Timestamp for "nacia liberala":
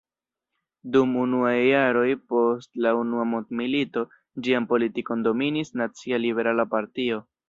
5.83-6.67